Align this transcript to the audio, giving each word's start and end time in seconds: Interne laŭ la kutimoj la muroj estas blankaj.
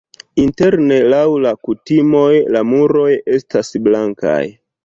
Interne 0.43 0.97
laŭ 1.13 1.19
la 1.43 1.51
kutimoj 1.69 2.31
la 2.57 2.65
muroj 2.73 3.07
estas 3.39 3.73
blankaj. 3.89 4.43